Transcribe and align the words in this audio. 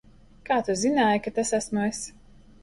Kā 0.49 0.55
tu 0.69 0.75
zināji, 0.83 1.19
ka 1.27 1.35
tas 1.37 1.53
esmu 1.59 1.85
es? 1.91 2.01